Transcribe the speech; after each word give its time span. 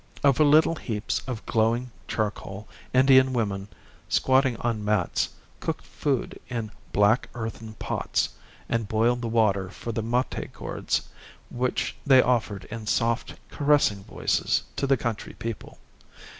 Over 0.23 0.43
little 0.43 0.77
heaps 0.77 1.21
of 1.27 1.45
glowing 1.45 1.91
charcoal 2.07 2.67
Indian 2.91 3.33
women, 3.33 3.67
squatting 4.09 4.57
on 4.57 4.83
mats, 4.83 5.29
cooked 5.59 5.85
food 5.85 6.39
in 6.49 6.71
black 6.91 7.29
earthen 7.35 7.73
pots, 7.75 8.29
and 8.67 8.87
boiled 8.87 9.21
the 9.21 9.27
water 9.27 9.69
for 9.69 9.91
the 9.91 10.01
mate 10.01 10.51
gourds, 10.53 11.03
which 11.51 11.95
they 12.03 12.19
offered 12.19 12.65
in 12.71 12.87
soft, 12.87 13.35
caressing 13.51 14.03
voices 14.05 14.63
to 14.75 14.87
the 14.87 14.97
country 14.97 15.33
people. 15.33 15.77